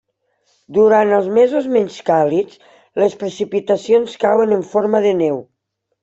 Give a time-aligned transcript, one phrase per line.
[0.75, 2.55] Durant els mesos menys càlids
[3.03, 5.37] les precipitacions cauen en forma de neu.